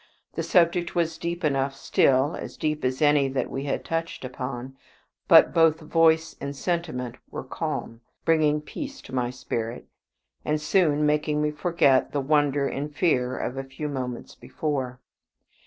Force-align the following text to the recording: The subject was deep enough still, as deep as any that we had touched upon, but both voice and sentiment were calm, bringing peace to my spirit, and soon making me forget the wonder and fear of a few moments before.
The 0.33 0.41
subject 0.41 0.95
was 0.95 1.19
deep 1.19 1.43
enough 1.43 1.75
still, 1.75 2.35
as 2.35 2.57
deep 2.57 2.83
as 2.83 3.03
any 3.03 3.27
that 3.27 3.51
we 3.51 3.65
had 3.65 3.85
touched 3.85 4.25
upon, 4.25 4.75
but 5.27 5.53
both 5.53 5.79
voice 5.79 6.35
and 6.41 6.55
sentiment 6.55 7.17
were 7.29 7.43
calm, 7.43 8.01
bringing 8.25 8.61
peace 8.61 8.99
to 9.03 9.13
my 9.13 9.29
spirit, 9.29 9.85
and 10.43 10.59
soon 10.59 11.05
making 11.05 11.39
me 11.39 11.51
forget 11.51 12.13
the 12.13 12.19
wonder 12.19 12.67
and 12.67 12.95
fear 12.95 13.37
of 13.37 13.57
a 13.57 13.63
few 13.63 13.87
moments 13.87 14.33
before. 14.33 14.99